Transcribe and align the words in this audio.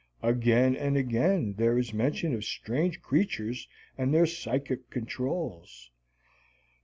Again 0.23 0.75
and 0.75 0.97
again 0.97 1.53
there 1.59 1.77
is 1.77 1.93
mention 1.93 2.33
of 2.33 2.43
strange 2.43 3.03
creatures 3.03 3.67
and 3.99 4.11
their 4.11 4.25
psychic 4.25 4.89
"controls": 4.89 5.91
No. 5.93 6.23